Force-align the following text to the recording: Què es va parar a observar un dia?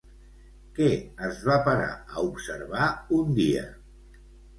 Què 0.77 0.85
es 1.27 1.43
va 1.49 1.57
parar 1.67 1.89
a 1.97 2.23
observar 2.29 2.87
un 3.19 3.37
dia? 3.41 3.67